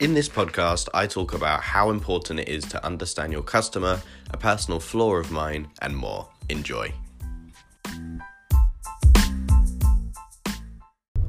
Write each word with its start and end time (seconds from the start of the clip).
In 0.00 0.14
this 0.14 0.30
podcast, 0.30 0.88
I 0.94 1.06
talk 1.06 1.34
about 1.34 1.60
how 1.60 1.90
important 1.90 2.40
it 2.40 2.48
is 2.48 2.64
to 2.68 2.82
understand 2.82 3.34
your 3.34 3.42
customer, 3.42 4.00
a 4.30 4.36
personal 4.38 4.80
flaw 4.80 5.16
of 5.16 5.30
mine, 5.30 5.68
and 5.82 5.94
more. 5.94 6.26
Enjoy. 6.48 6.90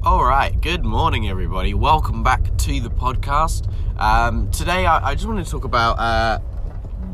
All 0.03 0.23
right, 0.23 0.55
good 0.61 0.85
morning, 0.85 1.27
everybody. 1.27 1.73
Welcome 1.73 2.23
back 2.23 2.45
to 2.59 2.79
the 2.79 2.89
podcast. 2.89 3.69
Um, 3.99 4.49
today, 4.51 4.85
I, 4.85 5.09
I, 5.09 5.15
just 5.15 5.27
want 5.27 5.45
to 5.45 5.51
talk 5.51 5.65
about 5.65 5.99
uh, 5.99 6.39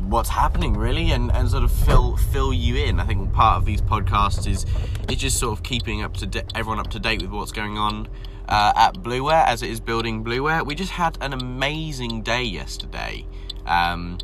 what's 0.06 0.28
happening, 0.28 0.74
really, 0.74 1.10
and, 1.10 1.32
and 1.32 1.50
sort 1.50 1.64
of 1.64 1.72
fill 1.72 2.16
fill 2.16 2.52
you 2.52 2.76
in. 2.76 3.00
I 3.00 3.04
think 3.04 3.32
part 3.32 3.56
of 3.56 3.64
these 3.64 3.80
podcasts 3.82 4.48
is 4.48 4.64
it's 5.08 5.20
just 5.20 5.40
sort 5.40 5.58
of 5.58 5.64
keeping 5.64 6.02
up 6.02 6.16
to 6.18 6.44
everyone 6.54 6.78
up 6.78 6.90
to 6.90 7.00
date 7.00 7.20
with 7.20 7.32
what's 7.32 7.50
going 7.50 7.78
on 7.78 8.06
uh, 8.48 8.72
at 8.74 8.94
Blueware 8.94 9.46
as 9.46 9.62
it 9.62 9.70
is 9.70 9.80
building 9.80 10.24
Blueware. 10.24 10.64
We 10.64 10.74
just 10.74 10.92
had 10.92 11.18
an 11.20 11.32
amazing 11.32 12.22
day 12.22 12.42
yesterday, 12.42 13.26
um, 13.66 14.18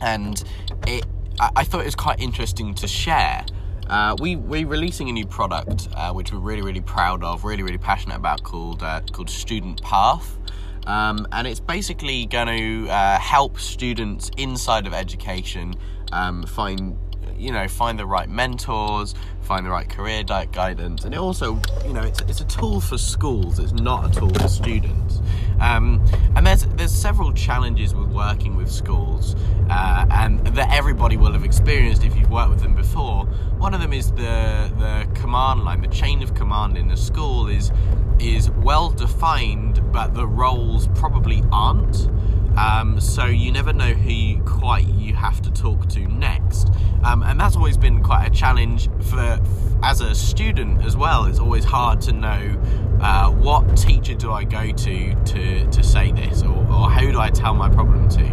and 0.00 0.42
it. 0.86 1.04
I, 1.38 1.50
I, 1.56 1.64
thought 1.64 1.82
it 1.82 1.86
was 1.86 1.94
quite 1.94 2.20
interesting 2.20 2.74
to 2.74 2.88
share. 2.88 3.44
Uh, 3.88 4.16
we 4.18 4.36
we're 4.36 4.66
releasing 4.66 5.08
a 5.08 5.12
new 5.12 5.26
product 5.26 5.88
uh, 5.94 6.12
which 6.12 6.32
we're 6.32 6.38
really 6.38 6.62
really 6.62 6.80
proud 6.80 7.22
of, 7.22 7.44
really 7.44 7.62
really 7.62 7.78
passionate 7.78 8.16
about, 8.16 8.42
called 8.42 8.82
uh, 8.82 9.00
called 9.12 9.30
Student 9.30 9.82
Path. 9.82 10.38
Um, 10.86 11.26
and 11.32 11.48
it's 11.48 11.58
basically 11.58 12.26
going 12.26 12.46
to 12.46 12.90
uh, 12.90 13.18
help 13.18 13.58
students 13.58 14.30
inside 14.36 14.86
of 14.86 14.94
education 14.94 15.74
um, 16.12 16.44
find 16.44 16.98
you 17.38 17.52
know 17.52 17.68
find 17.68 17.98
the 17.98 18.06
right 18.06 18.28
mentors 18.28 19.14
find 19.46 19.64
the 19.64 19.70
right 19.70 19.88
career 19.88 20.24
guidance. 20.24 21.04
And 21.04 21.14
it 21.14 21.18
also 21.18 21.60
you 21.86 21.92
know 21.92 22.02
it's, 22.02 22.20
it's 22.22 22.40
a 22.40 22.44
tool 22.44 22.80
for 22.80 22.98
schools 22.98 23.58
it's 23.58 23.72
not 23.72 24.10
a 24.10 24.20
tool 24.20 24.34
for 24.34 24.48
students. 24.48 25.20
Um, 25.60 26.04
and 26.34 26.46
there's 26.46 26.66
there's 26.66 26.92
several 26.92 27.32
challenges 27.32 27.94
with 27.94 28.08
working 28.08 28.56
with 28.56 28.70
schools 28.70 29.36
uh, 29.70 30.06
and 30.10 30.44
that 30.48 30.72
everybody 30.72 31.16
will 31.16 31.32
have 31.32 31.44
experienced 31.44 32.04
if 32.04 32.16
you've 32.16 32.30
worked 32.30 32.50
with 32.50 32.60
them 32.60 32.74
before. 32.74 33.24
One 33.58 33.72
of 33.72 33.80
them 33.80 33.92
is 33.92 34.10
the 34.12 34.70
the 34.78 35.06
command 35.14 35.64
line 35.64 35.80
the 35.80 35.88
chain 35.88 36.22
of 36.22 36.34
command 36.34 36.76
in 36.76 36.88
the 36.88 36.96
school 36.96 37.46
is 37.48 37.70
is 38.18 38.50
well 38.50 38.90
defined 38.90 39.80
but 39.92 40.14
the 40.14 40.26
roles 40.26 40.88
probably 40.94 41.42
aren't 41.52 42.08
um, 42.56 43.00
so 43.00 43.26
you 43.26 43.52
never 43.52 43.72
know 43.72 43.92
who 43.92 44.10
you 44.10 44.42
quite 44.42 44.86
you 44.86 45.14
have 45.14 45.40
to 45.42 45.50
talk 45.50 45.88
to 45.90 46.00
next, 46.00 46.70
um, 47.04 47.22
and 47.22 47.38
that's 47.38 47.56
always 47.56 47.76
been 47.76 48.02
quite 48.02 48.26
a 48.26 48.30
challenge 48.30 48.88
for 49.10 49.38
as 49.82 50.00
a 50.00 50.14
student 50.14 50.84
as 50.84 50.96
well. 50.96 51.26
It's 51.26 51.38
always 51.38 51.64
hard 51.64 52.00
to 52.02 52.12
know 52.12 52.62
uh, 53.00 53.30
what 53.30 53.76
teacher 53.76 54.14
do 54.14 54.32
I 54.32 54.44
go 54.44 54.70
to 54.70 55.14
to 55.14 55.70
to 55.70 55.82
say 55.82 56.12
this, 56.12 56.42
or, 56.42 56.56
or 56.56 56.90
who 56.90 57.12
do 57.12 57.20
I 57.20 57.30
tell 57.30 57.54
my 57.54 57.68
problem 57.68 58.08
to. 58.10 58.24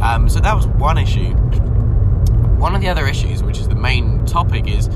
Um, 0.00 0.28
so 0.28 0.40
that 0.40 0.54
was 0.54 0.66
one 0.66 0.98
issue. 0.98 1.34
One 2.56 2.74
of 2.74 2.80
the 2.80 2.88
other 2.88 3.06
issues, 3.06 3.42
which 3.42 3.58
is 3.58 3.68
the 3.68 3.74
main 3.74 4.24
topic, 4.24 4.66
is 4.66 4.88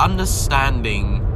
understanding 0.00 1.26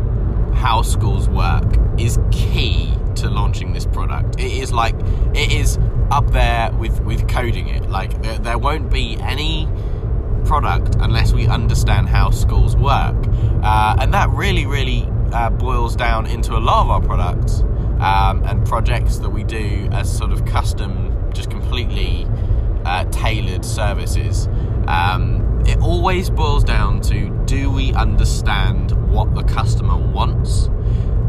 how 0.55 0.83
schools 0.83 1.29
work 1.29 1.65
is 1.99 2.19
key 2.33 2.93
to 3.17 3.31
launching 3.31 3.73
this 3.73 3.87
product. 3.87 4.41
It 4.41 4.53
is 4.53 4.73
like 4.73 4.95
it 5.35 5.53
is 5.53 5.79
up 6.15 6.31
there 6.31 6.71
with 6.79 7.01
with 7.01 7.27
coding 7.29 7.69
it. 7.69 7.91
Like 7.91 8.23
there, 8.23 8.39
there 8.39 8.59
won't 8.59 8.91
be 8.91 9.17
any 9.21 9.69
product 10.45 10.97
unless 11.01 11.33
we 11.33 11.47
understand 11.49 12.09
how 12.09 12.31
schools 12.31 12.77
work, 12.77 13.17
uh, 13.63 13.97
and 13.99 14.15
that 14.15 14.31
really 14.31 14.65
really 14.65 15.09
uh, 15.33 15.51
boils 15.51 15.97
down 15.97 16.27
into 16.27 16.57
a 16.57 16.61
lot 16.61 16.85
of 16.85 16.91
our 16.91 17.01
products 17.03 17.61
um, 18.01 18.45
and 18.45 18.65
projects 18.65 19.17
that 19.19 19.31
we 19.31 19.43
do 19.43 19.89
as 19.93 20.17
sort 20.17 20.31
of 20.31 20.45
custom, 20.45 21.31
just 21.33 21.51
completely 21.51 22.27
uh, 22.85 23.05
tailored 23.07 23.65
services. 23.65 24.47
Um, 24.87 25.63
it 25.67 25.79
always 25.79 26.31
boils 26.31 26.63
down 26.63 27.01
to 27.03 27.31
do 27.47 27.71
we 27.71 27.93
understand 27.95 28.93
what 29.11 29.35
the 29.35 29.43
customer 29.43 29.97
wants? 29.97 30.69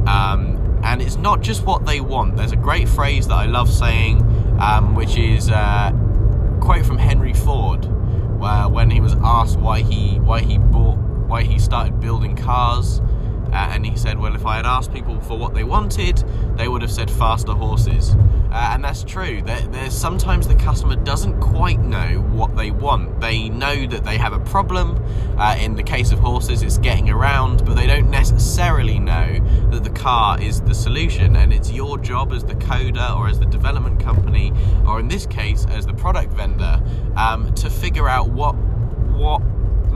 Um, 0.06 0.80
and 0.84 1.02
it's 1.02 1.16
not 1.16 1.42
just 1.42 1.64
what 1.66 1.86
they 1.86 2.02
want. 2.02 2.36
There's 2.38 2.52
a 2.52 2.58
great 2.58 2.88
phrase 2.88 3.28
that 3.28 3.36
I 3.36 3.46
love 3.46 3.72
saying, 3.72 4.20
um, 4.60 4.96
which 4.96 5.18
is 5.18 5.50
uh, 5.50 5.92
quote 6.62 6.86
from 6.86 6.98
Henry 6.98 7.34
Ford, 7.34 7.86
where 8.40 8.68
when 8.68 8.90
he 8.90 9.00
was 9.00 9.16
asked 9.24 9.60
why 9.60 9.82
he 9.82 10.20
why 10.20 10.42
he 10.42 10.58
bought 10.58 10.98
why 11.28 11.44
he 11.44 11.60
started 11.60 12.00
building 12.00 12.36
cars, 12.36 13.02
uh, 13.56 13.70
and 13.72 13.86
he 13.86 13.96
said, 13.96 14.20
Well, 14.20 14.36
if 14.36 14.46
I 14.46 14.58
had 14.58 14.66
asked 14.66 14.92
people 14.92 15.22
for 15.22 15.38
what 15.38 15.54
they 15.54 15.64
wanted, 15.64 16.18
they 16.58 16.68
would 16.68 16.82
have 16.82 16.92
said 16.92 17.10
faster 17.10 17.54
horses. 17.54 18.14
Uh, 18.52 18.72
and 18.74 18.84
that's 18.84 19.06
true. 19.06 19.42
There, 19.42 19.62
there's 19.68 19.94
sometimes 19.98 20.46
the 20.46 20.56
customer 20.56 20.98
doesn't 20.98 21.40
quite 21.40 21.80
know 21.80 22.20
what 22.32 22.58
they 22.58 22.72
want. 22.72 23.22
They 23.22 23.48
know 23.48 23.88
that 23.88 24.04
they 24.04 24.18
have 24.18 24.34
a 24.34 24.42
problem. 24.42 25.02
Uh, 25.38 25.56
in 25.58 25.76
the 25.76 25.84
case 25.84 26.12
of 26.12 26.20
horses, 26.20 26.64
it's 26.64 26.78
getting 26.78 27.10
around, 27.10 27.66
but 27.66 27.76
they 27.76 27.88
don't 27.88 28.10
necessarily 28.10 29.00
know 29.00 29.40
that 29.72 29.86
the 29.86 29.90
car 29.90 30.40
is 30.42 30.60
the 30.62 30.74
solution. 30.76 31.38
And 31.38 31.54
it's 31.54 31.72
your 31.72 31.98
job 31.98 32.34
as 32.34 32.44
the 32.44 32.56
coder 32.56 33.16
or 33.16 33.30
as 33.30 33.40
the 33.40 33.46
development 33.46 34.02
company, 34.02 34.52
or 34.86 35.00
in 35.00 35.08
this 35.08 35.26
case, 35.26 35.66
as 35.70 35.86
the 35.86 35.94
product 35.94 36.34
vendor, 36.34 36.82
um, 37.16 37.54
to 37.56 37.70
figure 37.70 38.10
out 38.10 38.30
what 38.30 38.54
what 39.16 39.42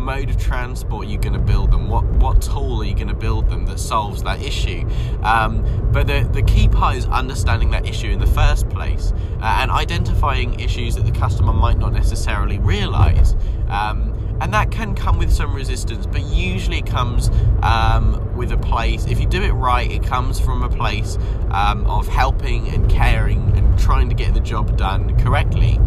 mode 0.10 0.30
of 0.32 0.38
transport 0.38 1.08
you're 1.08 1.22
going 1.22 1.34
to 1.34 1.40
build 1.54 1.70
them, 1.70 1.88
what 1.88 2.04
what 2.24 2.42
tool 2.42 2.82
are 2.82 2.84
you 2.84 2.96
going 2.96 3.10
to 3.10 3.14
build 3.14 3.48
them 3.48 3.68
that 3.68 3.80
solves 3.80 4.24
that 4.24 4.42
issue. 4.42 4.84
Um, 5.22 5.64
but 5.92 6.08
the 6.08 6.28
the 6.34 6.42
key 6.42 6.68
part 6.68 6.96
is 6.96 7.06
understanding 7.06 7.70
that 7.72 7.88
issue 7.88 8.08
in 8.08 8.20
the 8.20 8.34
first 8.42 8.68
place 8.70 9.14
uh, 9.40 9.60
and 9.62 9.70
identifying 9.70 10.60
issues 10.60 10.96
that 10.96 11.06
the 11.06 11.12
customer 11.12 11.54
might 11.54 11.78
not 11.78 11.94
necessarily 11.94 12.58
realise. 12.58 13.36
Um, 13.68 14.16
and 14.42 14.52
that 14.54 14.72
can 14.72 14.96
come 14.96 15.20
with 15.20 15.32
some 15.32 15.54
resistance, 15.54 16.08
but 16.08 16.22
usually 16.22 16.80
it 16.80 16.88
comes 16.88 17.30
um, 17.62 18.36
with 18.36 18.52
a 18.52 18.58
place. 18.58 19.06
If 19.06 19.20
you 19.20 19.28
do 19.28 19.44
it 19.44 19.52
right, 19.52 19.92
it 19.92 20.02
comes 20.02 20.40
from 20.40 20.64
a 20.64 20.70
place 20.70 21.20
um, 21.52 21.86
of 21.86 22.08
helping 22.08 22.68
and 22.70 22.90
caring 22.90 23.56
and 23.58 23.78
trying 23.78 24.10
to 24.10 24.16
get 24.16 24.34
the 24.34 24.40
job 24.40 24.76
done 24.76 25.16
correctly. 25.20 25.78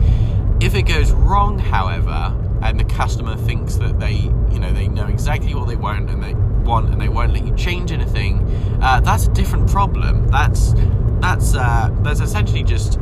If 0.61 0.75
it 0.75 0.83
goes 0.83 1.11
wrong, 1.11 1.59
however, 1.59 2.37
and 2.63 2.79
the 2.79 2.85
customer 2.85 3.37
thinks 3.37 3.77
that 3.77 3.99
they, 3.99 4.15
you 4.15 4.59
know, 4.59 4.73
they 4.73 4.89
know 4.89 5.07
exactly 5.07 5.55
what 5.55 5.69
they 5.69 5.77
want 5.77 6.11
and 6.11 6.23
they 6.23 6.35
want, 6.63 6.91
and 6.91 7.01
they 7.01 7.09
won't 7.09 7.33
let 7.33 7.45
you 7.47 7.55
change 7.57 7.93
anything, 7.93 8.39
uh, 8.83 9.01
that's 9.01 9.27
a 9.27 9.31
different 9.31 9.69
problem. 9.71 10.29
That's 10.29 10.75
that's 11.21 11.55
uh, 11.55 11.91
that's 12.03 12.21
essentially 12.21 12.63
just 12.63 12.99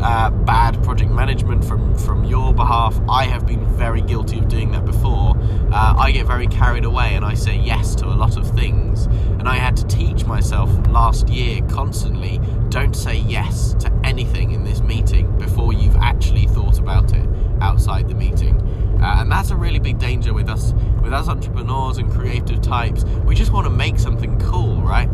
uh, 0.00 0.30
bad 0.30 0.82
project 0.82 1.10
management 1.10 1.64
from 1.64 1.96
from 1.96 2.24
your 2.24 2.52
behalf. 2.52 2.98
I 3.08 3.24
have 3.24 3.46
been 3.46 3.64
very 3.76 4.02
guilty 4.02 4.38
of 4.38 4.48
doing 4.48 4.72
that 4.72 4.84
before. 4.84 5.36
Uh, 5.72 5.94
I 5.96 6.10
get 6.10 6.26
very 6.26 6.46
carried 6.46 6.84
away 6.84 7.14
and 7.14 7.24
I 7.24 7.34
say 7.34 7.56
yes 7.56 7.94
to 7.96 8.06
a 8.06 8.16
lot 8.16 8.36
of 8.36 8.50
things, 8.50 9.06
and 9.06 9.48
I 9.48 9.56
had 9.56 9.76
to 9.78 9.86
teach 9.86 10.24
myself 10.24 10.70
last 10.88 11.28
year 11.28 11.60
constantly: 11.68 12.40
don't 12.68 12.94
say 12.94 13.16
yes 13.16 13.74
to 13.80 13.92
anything 14.04 14.52
in 14.52 14.64
this 14.64 14.80
meeting 14.80 15.31
before 15.62 15.80
you've 15.80 15.96
actually 15.96 16.46
thought 16.46 16.80
about 16.80 17.12
it 17.14 17.28
outside 17.60 18.08
the 18.08 18.14
meeting. 18.14 18.60
Uh, 19.00 19.18
and 19.20 19.30
that's 19.30 19.50
a 19.50 19.56
really 19.56 19.78
big 19.78 19.96
danger 19.98 20.34
with 20.34 20.48
us, 20.48 20.72
with 21.02 21.12
us 21.12 21.28
entrepreneurs 21.28 21.98
and 21.98 22.10
creative 22.10 22.60
types. 22.60 23.04
We 23.24 23.36
just 23.36 23.52
want 23.52 23.66
to 23.66 23.70
make 23.70 23.96
something 23.98 24.40
cool, 24.40 24.82
right? 24.82 25.08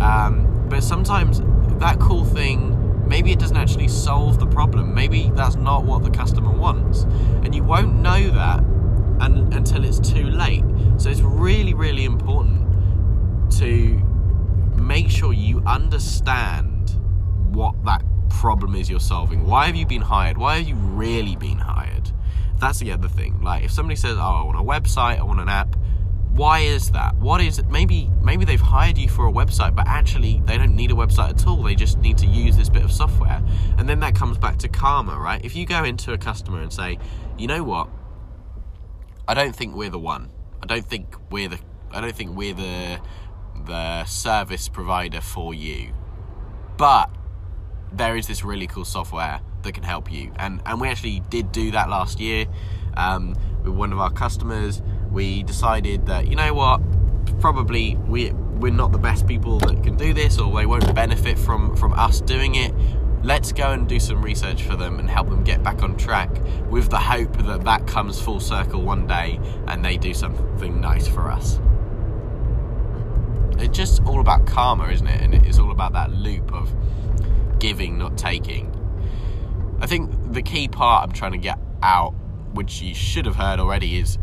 Um, 0.00 0.66
but 0.68 0.82
sometimes 0.82 1.40
that 1.78 2.00
cool 2.00 2.24
thing, 2.24 3.08
maybe 3.08 3.30
it 3.30 3.38
doesn't 3.38 3.56
actually 3.56 3.86
solve 3.86 4.40
the 4.40 4.46
problem. 4.46 4.92
Maybe 4.92 5.30
that's 5.34 5.54
not 5.54 5.84
what 5.84 6.02
the 6.02 6.10
customer 6.10 6.50
wants, 6.50 7.04
and 7.44 7.54
you 7.54 7.62
won't 7.62 7.94
know 7.94 8.30
that 8.30 8.58
un- 9.20 9.50
until 9.52 9.84
it's 9.84 10.00
too 10.00 10.24
late. 10.24 10.64
So 10.96 11.10
it's 11.10 11.20
really, 11.20 11.74
really 11.74 12.04
important 12.04 12.60
to 13.58 14.02
make 14.76 15.08
sure 15.10 15.32
you 15.32 15.62
understand 15.64 16.90
what 17.52 17.84
that 17.84 18.02
problem 18.40 18.74
is 18.74 18.90
you're 18.90 19.00
solving. 19.00 19.46
Why 19.46 19.66
have 19.66 19.76
you 19.76 19.86
been 19.86 20.02
hired? 20.02 20.36
Why 20.38 20.58
have 20.58 20.68
you 20.68 20.74
really 20.74 21.36
been 21.36 21.58
hired? 21.58 22.10
That's 22.58 22.78
the 22.78 22.92
other 22.92 23.08
thing. 23.08 23.40
Like 23.42 23.64
if 23.64 23.70
somebody 23.70 23.96
says, 23.96 24.16
"Oh, 24.18 24.20
I 24.20 24.42
want 24.44 24.58
a 24.58 24.62
website, 24.62 25.18
I 25.18 25.22
want 25.22 25.40
an 25.40 25.48
app," 25.48 25.76
why 26.30 26.60
is 26.60 26.90
that? 26.92 27.16
What 27.16 27.40
is 27.40 27.58
it? 27.58 27.68
Maybe 27.68 28.10
maybe 28.22 28.44
they've 28.44 28.60
hired 28.60 28.96
you 28.96 29.08
for 29.08 29.26
a 29.26 29.32
website, 29.32 29.74
but 29.74 29.86
actually 29.86 30.42
they 30.46 30.56
don't 30.56 30.74
need 30.74 30.90
a 30.90 30.94
website 30.94 31.30
at 31.30 31.46
all. 31.46 31.62
They 31.62 31.74
just 31.74 31.98
need 31.98 32.18
to 32.18 32.26
use 32.26 32.56
this 32.56 32.68
bit 32.68 32.82
of 32.82 32.92
software. 32.92 33.42
And 33.78 33.88
then 33.88 34.00
that 34.00 34.14
comes 34.14 34.38
back 34.38 34.58
to 34.58 34.68
karma, 34.68 35.18
right? 35.18 35.44
If 35.44 35.54
you 35.54 35.66
go 35.66 35.84
into 35.84 36.12
a 36.12 36.18
customer 36.18 36.60
and 36.62 36.72
say, 36.72 36.98
"You 37.36 37.48
know 37.48 37.62
what? 37.62 37.88
I 39.28 39.34
don't 39.34 39.54
think 39.54 39.74
we're 39.74 39.90
the 39.90 39.98
one. 39.98 40.30
I 40.62 40.66
don't 40.66 40.86
think 40.86 41.16
we're 41.30 41.48
the 41.48 41.58
I 41.92 42.00
don't 42.00 42.14
think 42.14 42.36
we're 42.36 42.54
the 42.54 43.00
the 43.66 44.04
service 44.04 44.68
provider 44.68 45.20
for 45.20 45.52
you." 45.52 45.92
But 46.76 47.10
there 47.94 48.16
is 48.16 48.26
this 48.26 48.44
really 48.44 48.66
cool 48.66 48.84
software 48.84 49.40
that 49.62 49.72
can 49.72 49.82
help 49.82 50.10
you. 50.10 50.32
And 50.36 50.60
and 50.66 50.80
we 50.80 50.88
actually 50.88 51.20
did 51.30 51.52
do 51.52 51.70
that 51.72 51.88
last 51.88 52.20
year 52.20 52.46
um, 52.96 53.34
with 53.62 53.74
one 53.74 53.92
of 53.92 54.00
our 54.00 54.10
customers. 54.10 54.82
We 55.10 55.42
decided 55.42 56.06
that 56.06 56.26
you 56.28 56.36
know 56.36 56.54
what, 56.54 56.80
probably 57.40 57.96
we 57.96 58.32
we're 58.32 58.72
not 58.72 58.92
the 58.92 58.98
best 58.98 59.26
people 59.26 59.58
that 59.60 59.82
can 59.82 59.96
do 59.96 60.12
this, 60.14 60.38
or 60.38 60.52
they 60.54 60.66
won't 60.66 60.94
benefit 60.94 61.38
from 61.38 61.76
from 61.76 61.92
us 61.94 62.20
doing 62.20 62.54
it. 62.54 62.72
let's 63.24 63.52
go 63.52 63.70
and 63.70 63.88
do 63.88 64.00
some 64.00 64.20
research 64.20 64.64
for 64.64 64.74
them 64.74 64.98
and 64.98 65.08
help 65.08 65.28
them 65.28 65.44
get 65.44 65.62
back 65.62 65.82
on 65.82 65.96
track 65.96 66.28
with 66.68 66.90
the 66.90 66.98
hope 66.98 67.36
that 67.44 67.62
that 67.64 67.86
comes 67.86 68.20
full 68.20 68.40
circle 68.40 68.82
one 68.82 69.06
day 69.06 69.38
and 69.68 69.84
they 69.84 69.96
do 69.96 70.12
something 70.12 70.80
nice 70.80 71.06
for 71.06 71.30
us. 71.30 71.60
It's 73.58 73.76
just 73.76 74.02
all 74.04 74.20
about 74.20 74.44
karma, 74.46 74.88
isn't 74.88 75.06
it? 75.06 75.20
And 75.20 75.34
it's 75.34 75.58
all 75.60 75.70
about 75.70 75.92
that 75.92 76.10
loop 76.10 76.52
of 76.52 76.74
giving, 77.62 77.96
not 77.96 78.18
taking. 78.18 78.66
I 79.80 79.86
think 79.86 80.32
the 80.32 80.42
key 80.42 80.66
part 80.66 81.04
I'm 81.04 81.12
trying 81.12 81.30
to 81.32 81.38
get 81.38 81.60
out, 81.80 82.10
which 82.54 82.82
you 82.82 82.92
should 82.92 83.24
have 83.24 83.36
heard 83.36 83.60
already, 83.60 83.98
is 83.98 84.18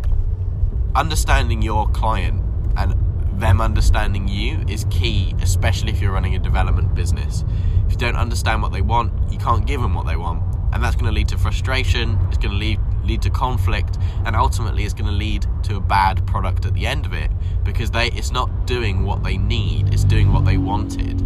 understanding 0.93 1.61
your 1.61 1.87
client 1.87 2.43
and 2.75 2.93
them 3.39 3.61
understanding 3.61 4.27
you 4.27 4.65
is 4.67 4.85
key, 4.89 5.33
especially 5.41 5.89
if 5.89 6.01
you're 6.01 6.11
running 6.11 6.35
a 6.35 6.39
development 6.39 6.93
business. 6.93 7.45
If 7.85 7.93
you 7.93 7.97
don't 7.97 8.17
understand 8.17 8.61
what 8.61 8.73
they 8.73 8.81
want, 8.81 9.13
you 9.31 9.37
can't 9.39 9.65
give 9.65 9.81
them 9.81 9.93
what 9.93 10.05
they 10.05 10.17
want. 10.17 10.43
And 10.73 10.83
that's 10.83 10.97
going 10.97 11.07
to 11.07 11.13
lead 11.13 11.29
to 11.29 11.37
frustration, 11.37 12.19
it's 12.27 12.37
going 12.37 12.51
to 12.51 12.57
lead, 12.57 12.79
lead 13.05 13.21
to 13.21 13.29
conflict, 13.29 13.97
and 14.25 14.35
ultimately 14.35 14.83
it's 14.83 14.93
going 14.93 15.09
to 15.09 15.15
lead 15.15 15.47
to 15.63 15.77
a 15.77 15.79
bad 15.79 16.27
product 16.27 16.65
at 16.65 16.73
the 16.73 16.85
end 16.85 17.05
of 17.05 17.13
it 17.13 17.31
because 17.63 17.89
they 17.89 18.07
it's 18.07 18.31
not 18.31 18.67
doing 18.67 19.05
what 19.05 19.23
they 19.23 19.37
need, 19.37 19.93
it's 19.93 20.03
doing 20.03 20.33
what 20.33 20.43
they 20.43 20.57
wanted. 20.57 21.17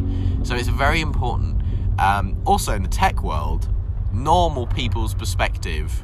So 0.44 0.56
it's 0.56 0.68
very 0.68 1.02
important. 1.02 1.53
Um, 2.04 2.42
also, 2.44 2.74
in 2.74 2.84
the 2.84 2.90
tech 2.90 3.24
world, 3.24 3.70
normal 4.12 4.68
people's 4.68 5.14
perspective 5.14 6.04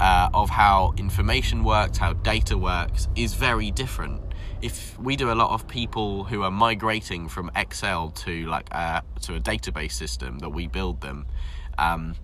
uh, 0.00 0.28
of 0.34 0.50
how 0.50 0.92
information 0.96 1.62
works, 1.62 1.98
how 1.98 2.14
data 2.14 2.58
works, 2.58 3.06
is 3.14 3.34
very 3.34 3.70
different. 3.70 4.20
If 4.60 4.98
we 4.98 5.14
do 5.14 5.30
a 5.30 5.36
lot 5.36 5.50
of 5.50 5.68
people 5.68 6.24
who 6.24 6.42
are 6.42 6.50
migrating 6.50 7.28
from 7.28 7.48
Excel 7.54 8.10
to 8.24 8.46
like 8.46 8.68
a, 8.72 9.02
to 9.20 9.36
a 9.36 9.40
database 9.40 9.92
system 9.92 10.40
that 10.40 10.50
we 10.50 10.66
build 10.66 11.00
them, 11.00 11.26
um, 11.78 12.16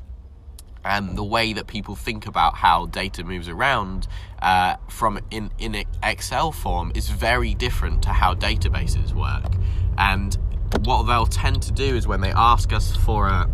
and 0.84 1.16
the 1.16 1.22
way 1.22 1.52
that 1.52 1.68
people 1.68 1.94
think 1.94 2.26
about 2.26 2.56
how 2.56 2.86
data 2.86 3.22
moves 3.22 3.48
around 3.48 4.08
uh, 4.42 4.74
from 4.88 5.20
in 5.30 5.52
in 5.58 5.84
Excel 6.02 6.50
form 6.50 6.90
is 6.96 7.08
very 7.08 7.54
different 7.54 8.02
to 8.02 8.08
how 8.08 8.34
databases 8.34 9.12
work. 9.12 9.52
And 9.96 10.36
what 10.80 11.04
they'll 11.04 11.26
tend 11.26 11.62
to 11.62 11.72
do 11.72 11.96
is 11.96 12.06
when 12.06 12.20
they 12.20 12.32
ask 12.32 12.72
us 12.72 12.94
for 12.96 13.28
a 13.28 13.48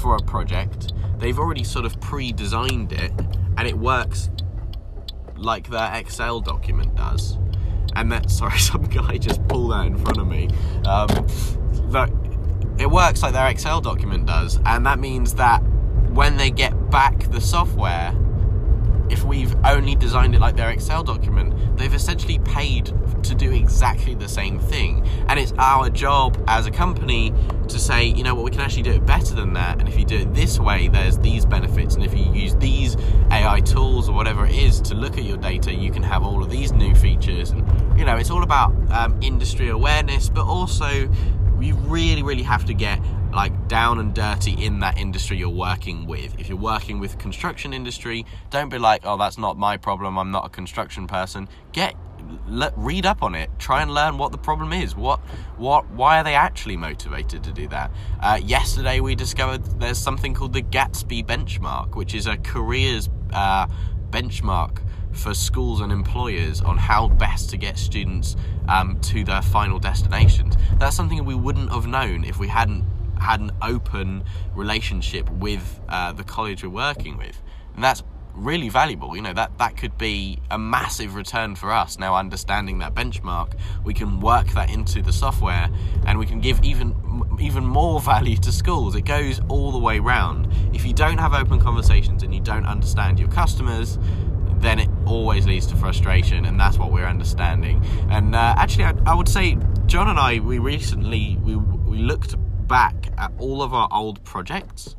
for 0.00 0.16
a 0.16 0.20
project, 0.20 0.92
they've 1.18 1.38
already 1.38 1.64
sort 1.64 1.84
of 1.84 1.98
pre-designed 2.00 2.92
it 2.92 3.12
and 3.56 3.66
it 3.66 3.78
works 3.78 4.30
like 5.36 5.68
their 5.68 5.94
Excel 5.94 6.40
document 6.40 6.94
does. 6.94 7.38
And 7.96 8.10
that, 8.12 8.30
sorry, 8.30 8.58
some 8.58 8.84
guy 8.84 9.18
just 9.18 9.46
pulled 9.48 9.72
that 9.72 9.86
in 9.86 9.96
front 9.96 10.18
of 10.18 10.26
me. 10.26 10.48
Um, 10.86 11.08
that 11.92 12.10
it 12.78 12.90
works 12.90 13.22
like 13.22 13.32
their 13.32 13.48
Excel 13.48 13.80
document 13.80 14.26
does, 14.26 14.58
and 14.66 14.84
that 14.86 14.98
means 14.98 15.34
that 15.34 15.58
when 16.10 16.36
they 16.36 16.50
get 16.50 16.90
back 16.90 17.30
the 17.30 17.40
software, 17.40 18.12
if 19.10 19.24
we've 19.24 19.54
only 19.64 19.94
designed 19.94 20.34
it 20.34 20.40
like 20.40 20.56
their 20.56 20.70
Excel 20.70 21.02
document, 21.02 21.76
they've 21.76 21.94
essentially 21.94 22.38
paid 22.40 22.92
to 23.22 23.34
do 23.34 23.52
exactly 23.52 24.14
the 24.14 24.28
same 24.28 24.58
thing. 24.58 25.06
And 25.28 25.38
it's 25.38 25.52
our 25.58 25.90
job 25.90 26.42
as 26.48 26.66
a 26.66 26.70
company 26.70 27.32
to 27.68 27.78
say, 27.78 28.04
you 28.04 28.22
know 28.22 28.34
what, 28.34 28.44
we 28.44 28.50
can 28.50 28.60
actually 28.60 28.82
do 28.82 28.92
it 28.92 29.06
better 29.06 29.34
than 29.34 29.52
that. 29.54 29.78
And 29.78 29.88
if 29.88 29.98
you 29.98 30.04
do 30.04 30.18
it 30.18 30.34
this 30.34 30.58
way, 30.58 30.88
there's 30.88 31.18
these 31.18 31.44
benefits. 31.44 31.94
And 31.94 32.04
if 32.04 32.16
you 32.16 32.32
use 32.32 32.54
these 32.56 32.96
AI 33.30 33.60
tools 33.60 34.08
or 34.08 34.12
whatever 34.12 34.46
it 34.46 34.54
is 34.54 34.80
to 34.82 34.94
look 34.94 35.18
at 35.18 35.24
your 35.24 35.36
data, 35.36 35.72
you 35.72 35.90
can 35.90 36.02
have 36.02 36.22
all 36.22 36.42
of 36.42 36.50
these 36.50 36.72
new 36.72 36.94
features. 36.94 37.50
And, 37.50 37.98
you 37.98 38.04
know, 38.04 38.16
it's 38.16 38.30
all 38.30 38.42
about 38.42 38.74
um, 38.90 39.18
industry 39.22 39.68
awareness, 39.68 40.28
but 40.28 40.46
also 40.46 41.08
we 41.56 41.72
really, 41.72 42.22
really 42.22 42.42
have 42.42 42.64
to 42.66 42.74
get 42.74 43.00
like 43.34 43.68
down 43.68 43.98
and 43.98 44.14
dirty 44.14 44.52
in 44.52 44.80
that 44.80 44.98
industry 44.98 45.36
you're 45.36 45.48
working 45.48 46.06
with. 46.06 46.38
If 46.38 46.48
you're 46.48 46.58
working 46.58 46.98
with 46.98 47.18
construction 47.18 47.72
industry, 47.72 48.24
don't 48.50 48.68
be 48.68 48.78
like, 48.78 49.02
"Oh, 49.04 49.16
that's 49.16 49.38
not 49.38 49.58
my 49.58 49.76
problem. 49.76 50.18
I'm 50.18 50.30
not 50.30 50.46
a 50.46 50.48
construction 50.48 51.06
person." 51.06 51.48
Get 51.72 51.94
read 52.76 53.06
up 53.06 53.22
on 53.22 53.34
it. 53.34 53.50
Try 53.58 53.82
and 53.82 53.92
learn 53.92 54.18
what 54.18 54.32
the 54.32 54.38
problem 54.38 54.72
is. 54.72 54.96
What 54.96 55.20
what 55.56 55.88
why 55.90 56.20
are 56.20 56.24
they 56.24 56.34
actually 56.34 56.76
motivated 56.76 57.44
to 57.44 57.52
do 57.52 57.68
that? 57.68 57.90
Uh, 58.20 58.40
yesterday 58.42 59.00
we 59.00 59.14
discovered 59.14 59.64
there's 59.80 59.98
something 59.98 60.34
called 60.34 60.52
the 60.52 60.62
Gatsby 60.62 61.24
benchmark, 61.26 61.94
which 61.94 62.14
is 62.14 62.26
a 62.26 62.36
careers 62.36 63.08
uh, 63.32 63.66
benchmark 64.10 64.78
for 65.12 65.32
schools 65.32 65.80
and 65.80 65.92
employers 65.92 66.60
on 66.60 66.76
how 66.76 67.08
best 67.08 67.50
to 67.50 67.56
get 67.56 67.78
students 67.78 68.36
um, 68.68 68.98
to 69.00 69.24
their 69.24 69.42
final 69.42 69.78
destinations. 69.78 70.56
That's 70.78 70.96
something 70.96 71.24
we 71.24 71.36
wouldn't 71.36 71.70
have 71.70 71.86
known 71.86 72.24
if 72.24 72.38
we 72.38 72.48
hadn't 72.48 72.84
had 73.24 73.40
an 73.40 73.50
open 73.62 74.24
relationship 74.54 75.28
with 75.30 75.80
uh, 75.88 76.12
the 76.12 76.24
college 76.24 76.62
we're 76.62 76.70
working 76.70 77.16
with, 77.16 77.42
and 77.74 77.82
that's 77.82 78.02
really 78.34 78.68
valuable. 78.68 79.14
You 79.16 79.22
know 79.22 79.32
that 79.32 79.58
that 79.58 79.76
could 79.76 79.96
be 79.96 80.38
a 80.50 80.58
massive 80.58 81.14
return 81.14 81.54
for 81.54 81.70
us. 81.70 81.98
Now 81.98 82.14
understanding 82.16 82.78
that 82.78 82.94
benchmark, 82.94 83.52
we 83.84 83.94
can 83.94 84.20
work 84.20 84.48
that 84.52 84.70
into 84.70 85.02
the 85.02 85.12
software, 85.12 85.68
and 86.06 86.18
we 86.18 86.26
can 86.26 86.40
give 86.40 86.62
even 86.62 86.94
even 87.40 87.64
more 87.64 88.00
value 88.00 88.36
to 88.38 88.52
schools. 88.52 88.94
It 88.94 89.02
goes 89.02 89.40
all 89.48 89.72
the 89.72 89.78
way 89.78 89.98
round. 89.98 90.48
If 90.72 90.84
you 90.84 90.92
don't 90.92 91.18
have 91.18 91.34
open 91.34 91.60
conversations 91.60 92.22
and 92.22 92.34
you 92.34 92.40
don't 92.40 92.66
understand 92.66 93.18
your 93.18 93.28
customers, 93.28 93.98
then 94.64 94.78
it 94.78 94.88
always 95.06 95.46
leads 95.46 95.66
to 95.66 95.76
frustration, 95.76 96.46
and 96.46 96.58
that's 96.58 96.78
what 96.78 96.90
we're 96.92 97.06
understanding. 97.06 97.84
And 98.08 98.34
uh, 98.34 98.54
actually, 98.56 98.84
I, 98.84 98.94
I, 99.06 99.14
would 99.14 99.28
say 99.28 99.58
John 99.86 100.08
and 100.08 100.18
I, 100.18 100.38
we 100.40 100.58
recently 100.58 101.38
we 101.42 101.56
we 101.56 101.98
looked 101.98 102.34
back 102.66 103.08
at 103.18 103.32
all 103.38 103.62
of 103.62 103.72
our 103.74 103.88
old 103.92 104.22
projects, 104.24 104.96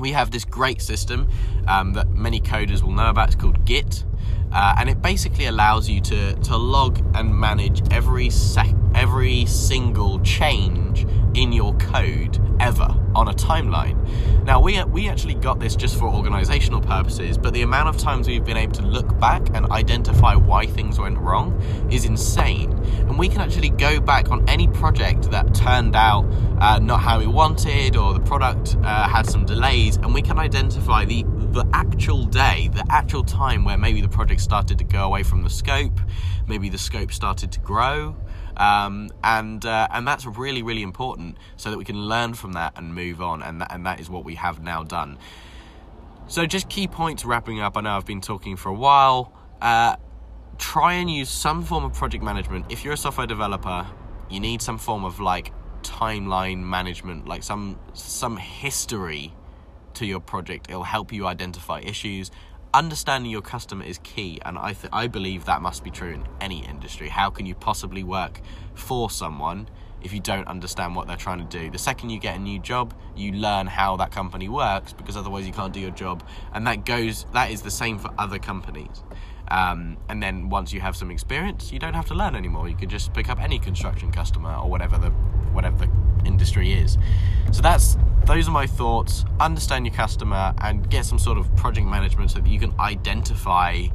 we 0.00 0.12
have 0.12 0.30
this 0.30 0.44
great 0.44 0.80
system 0.82 1.28
um, 1.68 1.92
that 1.92 2.08
many 2.10 2.40
coders 2.40 2.82
will 2.82 2.92
know 2.92 3.08
about. 3.10 3.28
It's 3.28 3.36
called 3.36 3.64
Git. 3.64 4.04
Uh, 4.52 4.76
and 4.78 4.88
it 4.88 5.02
basically 5.02 5.46
allows 5.46 5.88
you 5.88 6.00
to, 6.00 6.34
to 6.34 6.56
log 6.56 7.00
and 7.16 7.34
manage 7.34 7.82
every 7.92 8.30
sec- 8.30 8.76
every 8.94 9.44
single 9.46 10.20
change 10.20 11.04
in 11.34 11.52
your 11.52 11.74
code 11.74 12.40
ever 12.60 12.88
on 13.14 13.28
a 13.28 13.32
timeline. 13.32 13.96
Now 14.44 14.60
we 14.60 14.82
we 14.84 15.08
actually 15.08 15.34
got 15.34 15.60
this 15.60 15.76
just 15.76 15.98
for 15.98 16.06
organizational 16.06 16.80
purposes, 16.80 17.38
but 17.38 17.54
the 17.54 17.62
amount 17.62 17.88
of 17.88 17.96
times 17.98 18.28
we've 18.28 18.44
been 18.44 18.56
able 18.56 18.74
to 18.74 18.82
look 18.82 19.18
back 19.18 19.42
and 19.54 19.66
identify 19.70 20.34
why 20.34 20.66
things 20.66 20.98
went 20.98 21.18
wrong 21.18 21.60
is 21.90 22.04
insane. 22.04 22.72
And 23.08 23.18
we 23.18 23.28
can 23.28 23.40
actually 23.40 23.70
go 23.70 24.00
back 24.00 24.30
on 24.30 24.48
any 24.48 24.68
project 24.68 25.30
that 25.30 25.54
turned 25.54 25.96
out 25.96 26.24
uh, 26.60 26.78
not 26.78 27.00
how 27.00 27.18
we 27.18 27.26
wanted, 27.26 27.96
or 27.96 28.14
the 28.14 28.20
product 28.20 28.76
uh, 28.82 29.08
had 29.08 29.28
some 29.28 29.44
delays, 29.44 29.96
and 29.96 30.12
we 30.14 30.22
can 30.22 30.38
identify 30.38 31.04
the 31.04 31.24
the 31.54 31.66
actual 31.72 32.24
day, 32.24 32.68
the 32.74 32.84
actual 32.90 33.22
time 33.22 33.64
where 33.64 33.78
maybe 33.78 34.00
the 34.00 34.08
project 34.08 34.40
started 34.40 34.76
to 34.78 34.84
go 34.84 35.04
away 35.04 35.22
from 35.22 35.42
the 35.42 35.50
scope, 35.50 36.00
maybe 36.48 36.68
the 36.68 36.78
scope 36.78 37.12
started 37.12 37.52
to 37.52 37.60
grow, 37.60 38.16
um, 38.56 39.10
and 39.22 39.64
uh, 39.64 39.88
and 39.90 40.06
that's 40.06 40.26
really 40.26 40.62
really 40.62 40.82
important 40.82 41.36
so 41.56 41.70
that 41.70 41.78
we 41.78 41.84
can 41.84 41.96
learn 41.96 42.34
from 42.34 42.52
that 42.52 42.72
and 42.76 42.94
move 42.94 43.20
on, 43.20 43.42
and 43.42 43.60
that, 43.60 43.72
and 43.72 43.86
that 43.86 44.00
is 44.00 44.08
what 44.08 44.24
we 44.24 44.34
have 44.36 44.62
now 44.62 44.82
done. 44.82 45.18
So 46.26 46.46
just 46.46 46.68
key 46.68 46.88
points 46.88 47.24
wrapping 47.24 47.60
up. 47.60 47.76
I 47.76 47.82
know 47.82 47.96
I've 47.96 48.06
been 48.06 48.20
talking 48.20 48.56
for 48.56 48.70
a 48.70 48.74
while. 48.74 49.32
Uh, 49.60 49.96
try 50.58 50.94
and 50.94 51.10
use 51.10 51.28
some 51.28 51.62
form 51.62 51.84
of 51.84 51.92
project 51.92 52.24
management. 52.24 52.66
If 52.70 52.84
you're 52.84 52.94
a 52.94 52.96
software 52.96 53.26
developer, 53.26 53.86
you 54.30 54.40
need 54.40 54.62
some 54.62 54.78
form 54.78 55.04
of 55.04 55.20
like 55.20 55.52
timeline 55.82 56.62
management, 56.62 57.28
like 57.28 57.42
some 57.42 57.78
some 57.92 58.36
history 58.36 59.34
to 59.94 60.06
your 60.06 60.20
project. 60.20 60.68
It'll 60.68 60.82
help 60.82 61.12
you 61.12 61.26
identify 61.26 61.80
issues. 61.80 62.30
Understanding 62.74 63.30
your 63.30 63.40
customer 63.40 63.84
is 63.84 63.98
key, 63.98 64.40
and 64.44 64.58
I 64.58 64.72
th- 64.72 64.92
I 64.92 65.06
believe 65.06 65.44
that 65.44 65.62
must 65.62 65.84
be 65.84 65.92
true 65.92 66.10
in 66.10 66.24
any 66.40 66.66
industry. 66.66 67.08
How 67.08 67.30
can 67.30 67.46
you 67.46 67.54
possibly 67.54 68.02
work 68.02 68.40
for 68.74 69.08
someone 69.10 69.68
if 70.02 70.12
you 70.12 70.18
don't 70.18 70.48
understand 70.48 70.96
what 70.96 71.06
they're 71.06 71.16
trying 71.16 71.38
to 71.38 71.44
do? 71.44 71.70
The 71.70 71.78
second 71.78 72.10
you 72.10 72.18
get 72.18 72.34
a 72.34 72.38
new 72.40 72.58
job, 72.58 72.92
you 73.14 73.30
learn 73.30 73.68
how 73.68 73.94
that 73.98 74.10
company 74.10 74.48
works 74.48 74.92
because 74.92 75.16
otherwise 75.16 75.46
you 75.46 75.52
can't 75.52 75.72
do 75.72 75.78
your 75.78 75.92
job, 75.92 76.24
and 76.52 76.66
that 76.66 76.84
goes 76.84 77.26
that 77.32 77.52
is 77.52 77.62
the 77.62 77.70
same 77.70 77.96
for 77.96 78.10
other 78.18 78.40
companies. 78.40 79.04
Um, 79.48 79.98
and 80.08 80.22
then 80.22 80.48
once 80.48 80.72
you 80.72 80.80
have 80.80 80.96
some 80.96 81.10
experience, 81.10 81.72
you 81.72 81.78
don't 81.78 81.94
have 81.94 82.06
to 82.06 82.14
learn 82.14 82.34
anymore. 82.34 82.68
You 82.68 82.76
can 82.76 82.88
just 82.88 83.12
pick 83.12 83.28
up 83.28 83.40
any 83.40 83.58
construction 83.58 84.10
customer 84.10 84.54
or 84.54 84.68
whatever 84.68 84.98
the 84.98 85.10
whatever 85.52 85.86
the 85.86 85.90
industry 86.26 86.72
is. 86.72 86.98
So 87.52 87.62
that's 87.62 87.96
those 88.24 88.48
are 88.48 88.52
my 88.52 88.66
thoughts. 88.66 89.24
Understand 89.40 89.86
your 89.86 89.94
customer 89.94 90.54
and 90.58 90.88
get 90.88 91.04
some 91.04 91.18
sort 91.18 91.38
of 91.38 91.54
project 91.56 91.86
management 91.86 92.30
so 92.30 92.40
that 92.40 92.48
you 92.48 92.58
can 92.58 92.72
identify 92.80 93.86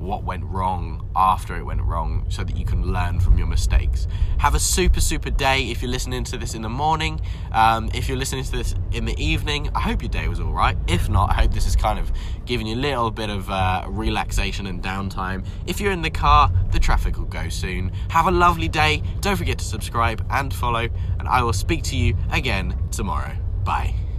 what 0.00 0.24
went 0.24 0.44
wrong 0.44 1.08
after 1.14 1.56
it 1.56 1.62
went 1.62 1.82
wrong 1.82 2.24
so 2.28 2.42
that 2.42 2.56
you 2.56 2.64
can 2.64 2.92
learn 2.92 3.20
from 3.20 3.36
your 3.36 3.46
mistakes. 3.46 4.08
Have 4.38 4.54
a 4.54 4.60
super, 4.60 5.00
super 5.00 5.30
day 5.30 5.70
if 5.70 5.82
you're 5.82 5.90
listening 5.90 6.24
to 6.24 6.38
this 6.38 6.54
in 6.54 6.62
the 6.62 6.68
morning. 6.68 7.20
Um, 7.52 7.90
if 7.94 8.08
you're 8.08 8.16
listening 8.16 8.44
to 8.44 8.52
this 8.52 8.74
in 8.92 9.04
the 9.04 9.18
evening, 9.22 9.70
I 9.74 9.80
hope 9.80 10.02
your 10.02 10.08
day 10.08 10.28
was 10.28 10.40
all 10.40 10.52
right. 10.52 10.76
If 10.88 11.08
not, 11.08 11.30
I 11.30 11.34
hope 11.34 11.52
this 11.52 11.66
is 11.66 11.76
kind 11.76 11.98
of 11.98 12.10
giving 12.46 12.66
you 12.66 12.76
a 12.76 12.76
little 12.76 13.10
bit 13.10 13.30
of 13.30 13.50
uh, 13.50 13.84
relaxation 13.88 14.66
and 14.66 14.82
downtime. 14.82 15.44
If 15.66 15.80
you're 15.80 15.92
in 15.92 16.02
the 16.02 16.10
car, 16.10 16.50
the 16.72 16.80
traffic 16.80 17.18
will 17.18 17.26
go 17.26 17.48
soon. 17.48 17.92
Have 18.08 18.26
a 18.26 18.30
lovely 18.32 18.68
day. 18.68 19.02
Don't 19.20 19.36
forget 19.36 19.58
to 19.58 19.64
subscribe 19.64 20.24
and 20.30 20.52
follow, 20.52 20.88
and 21.18 21.28
I 21.28 21.42
will 21.42 21.52
speak 21.52 21.82
to 21.84 21.96
you 21.96 22.16
again 22.32 22.76
tomorrow. 22.90 23.36
Bye. 23.64 24.09